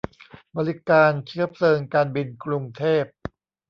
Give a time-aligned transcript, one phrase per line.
[0.57, 3.03] บริการเชื้อเพลิงการบินกรุงเทพ